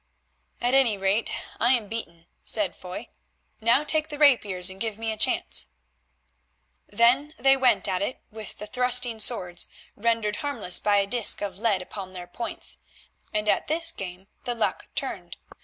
"At 0.61 0.73
any 0.73 0.97
rate 0.97 1.31
I 1.59 1.73
am 1.73 1.87
beaten," 1.87 2.25
said 2.43 2.75
Foy; 2.75 3.09
"now 3.61 3.83
take 3.83 4.09
the 4.09 4.17
rapiers 4.17 4.67
and 4.67 4.81
give 4.81 4.97
me 4.97 5.11
a 5.11 5.15
chance." 5.15 5.67
Then 6.87 7.35
they 7.37 7.55
went 7.55 7.87
at 7.87 8.01
it 8.01 8.19
with 8.31 8.57
the 8.57 8.65
thrusting 8.65 9.19
swords, 9.19 9.67
rendered 9.95 10.37
harmless 10.37 10.79
by 10.79 10.95
a 10.95 11.05
disc 11.05 11.43
of 11.43 11.59
lead 11.59 11.83
upon 11.83 12.13
their 12.13 12.25
points, 12.25 12.79
and 13.31 13.47
at 13.47 13.67
this 13.67 13.91
game 13.91 14.25
the 14.43 14.55
luck 14.55 14.87
turned. 14.95 15.37